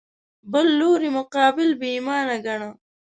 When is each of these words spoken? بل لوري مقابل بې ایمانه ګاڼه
بل 0.51 0.67
لوري 0.79 1.09
مقابل 1.17 1.69
بې 1.79 1.89
ایمانه 1.95 2.35
ګاڼه 2.45 2.69